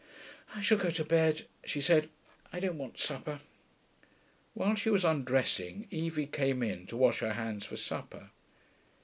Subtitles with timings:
[0.55, 2.09] 'I shall go to bed,' she said.
[2.51, 3.39] 'I don't want supper.'
[4.55, 8.31] While she was undressing, Evie came in, to wash her hands for supper.